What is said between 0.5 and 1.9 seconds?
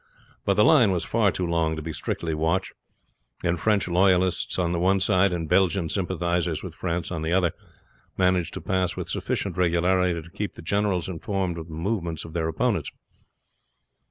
the line was far too long to